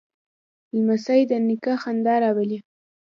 [0.75, 2.59] لمسی د نیکه خندا راولي.